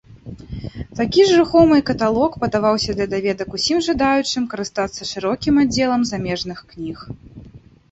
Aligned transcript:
Такі 0.99 1.21
ж 1.31 1.35
рухомай 1.39 1.81
каталог 1.89 2.31
падаваўся 2.45 2.91
для 2.97 3.07
даведак 3.13 3.53
усім 3.61 3.85
жадаючым 3.89 4.49
карыстацца 4.55 5.01
шырокім 5.13 5.63
аддзелам 5.67 6.01
замежных 6.15 6.67
кніг. 6.75 7.09